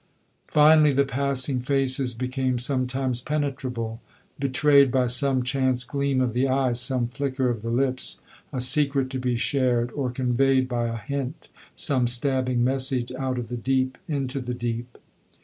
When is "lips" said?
7.69-8.19